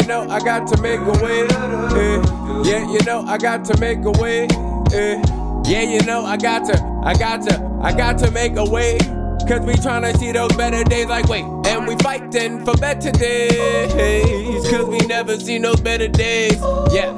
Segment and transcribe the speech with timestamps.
[0.00, 1.42] you know I got to make a way.
[1.42, 2.22] eh.
[2.64, 4.46] Yeah, you know I got to make a way.
[4.92, 5.22] eh.
[5.66, 8.98] Yeah, you know I got to, I got to, I got to make a way.
[9.46, 14.70] Cause we tryna see those better days like wait, and we fighting for better days.
[14.70, 16.60] Cause we never seen those better days.
[16.92, 17.12] Yeah,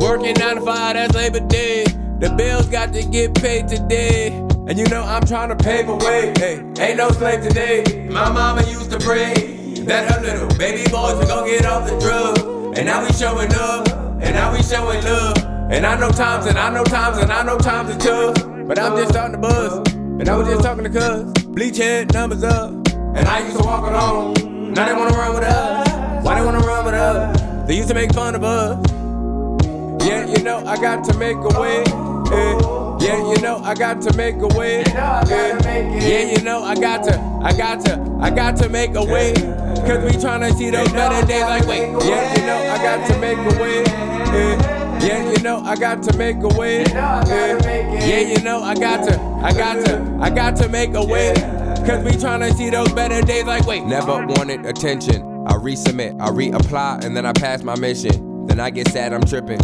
[0.00, 1.84] working nine to five, that's Labor Day.
[2.20, 4.28] The bills got to get paid today.
[4.66, 6.32] And you know I'm trying to pave a way.
[6.38, 8.08] Hey, ain't no slave today.
[8.10, 9.34] My mama used to pray
[9.86, 12.38] that little baby boys would gon' get off the drug.
[12.76, 13.88] And now we showing up,
[14.22, 15.36] and now we showing love.
[15.70, 18.34] And I know times, and I know times, and I know times are tough.
[18.66, 19.92] But I'm just starting to buzz.
[19.94, 21.44] And I was just talking to cuz.
[21.44, 22.70] Bleach head, numbers up.
[22.70, 24.72] And I used to walk alone.
[24.74, 26.24] Now they wanna run with us.
[26.24, 27.66] Why they wanna run with us?
[27.68, 28.78] They used to make fun of us.
[30.06, 31.82] Yeah, you know I got to make a way.
[32.32, 32.73] eh.
[33.04, 34.80] Yeah, you know I got to make a way.
[34.80, 34.84] eh.
[36.08, 39.34] Yeah, you know I got to, I got to, I got to make a way.
[39.34, 41.82] Cause we tryna see those better days like wait.
[42.06, 43.84] Yeah, you know I got to make a way.
[45.06, 46.84] Yeah, you know I got to make a way.
[46.84, 51.34] Yeah, you know I got to, I got to, I got to make a way.
[51.86, 53.84] Cause we tryna see those better days like wait.
[53.84, 55.22] Never wanted attention.
[55.46, 58.46] I resubmit, I reapply, and then I pass my mission.
[58.46, 59.60] Then I get sad, I'm tripping.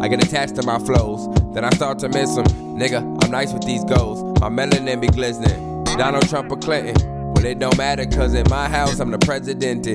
[0.00, 2.46] I get attached to my flows, then I start to miss them.
[2.78, 4.22] Nigga, I'm nice with these goals.
[4.40, 5.84] My melanin be glistening.
[5.84, 6.94] Donald Trump or Clinton.
[7.34, 9.86] Well, it don't matter, cause in my house, I'm the president.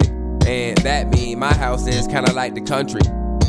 [0.48, 3.02] And that mean my house is kinda like the country.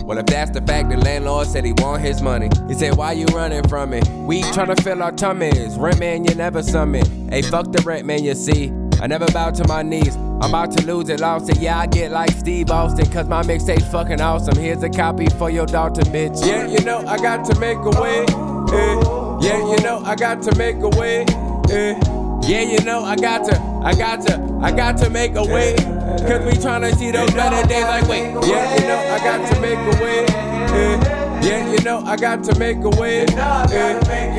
[0.06, 2.48] Well, if that's the fact, the landlord said he want his money.
[2.68, 4.06] He said, Why you running from it?
[4.08, 5.76] We tryna fill our tummies.
[5.76, 7.06] Rent man, you never summit.
[7.28, 8.72] Hey, fuck the rent man, you see.
[9.00, 10.16] I never bow to my knees.
[10.16, 11.58] I'm about to lose it, lost it.
[11.58, 14.56] Yeah, I get like Steve Austin, cause my mixtape's fucking awesome.
[14.58, 16.44] Here's a copy for your daughter, bitch.
[16.46, 18.20] Yeah, you know I got to make a way.
[18.20, 19.00] eh.
[19.40, 21.24] Yeah, you know I got to make a way.
[21.70, 21.98] eh.
[22.42, 25.74] Yeah, you know I got to, I got to, I got to make a way.
[25.76, 28.24] Cause we tryna see those better days like wait.
[28.46, 30.24] Yeah, you know I got to make a way.
[30.26, 31.40] eh.
[31.42, 33.20] Yeah, you know I got to make a way.
[33.22, 33.26] eh.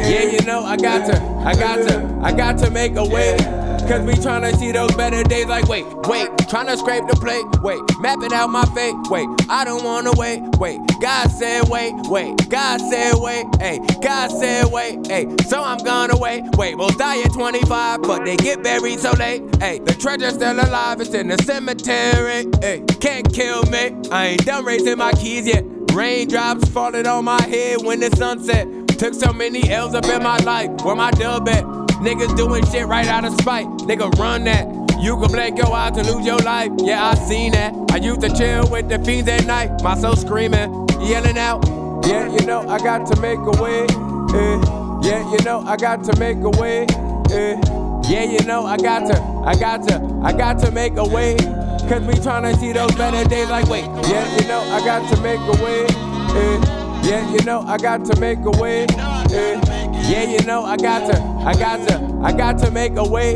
[0.09, 3.37] Yeah, you know I got to, I got to, I got to make a way.
[3.87, 7.45] Cause we tryna see those better days like wait, Wait, tryna scrape the plate.
[7.61, 8.95] Wait, mapping out my fate.
[9.09, 10.41] Wait, I don't wanna wait.
[10.57, 11.93] Wait, God said wait.
[12.09, 13.45] Wait, God said wait.
[13.61, 15.07] Hey, God said wait.
[15.07, 16.43] Hey, so I'm gonna wait.
[16.57, 19.43] Wait, we'll die at 25, but they get buried so late.
[19.61, 20.99] Hey, the treasure's still alive.
[20.99, 22.45] It's in the cemetery.
[22.61, 23.95] Hey, can't kill me.
[24.11, 25.63] I ain't done raising my keys yet.
[25.93, 28.67] Raindrops falling on my head when the sun set.
[28.97, 30.71] Took so many L's up in my life.
[30.83, 31.76] Where my dub at?
[32.01, 33.67] Niggas doing shit right out of spite.
[33.87, 34.67] Nigga, run that.
[34.99, 36.71] You can blink your eyes and lose your life.
[36.79, 37.73] Yeah, I seen that.
[37.91, 39.81] I used to chill with the fiends at night.
[39.83, 41.63] My soul screaming, yelling out.
[42.05, 43.81] Yeah, you know I got to make a way.
[43.83, 44.61] eh.
[45.03, 46.85] Yeah, you know I got to make a way.
[47.31, 47.59] eh.
[48.09, 51.35] Yeah, you know I got to, I got to, I got to make a way.
[51.37, 53.85] Cause we tryna see those better days like wait.
[54.09, 55.85] Yeah, you know I got to make a way.
[55.85, 57.01] eh.
[57.07, 58.85] Yeah, you know I got to make a way.
[60.07, 63.35] Yeah, you know I got to, I got to, I got to make a way.